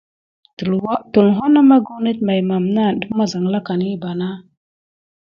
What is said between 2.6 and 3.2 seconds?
kala def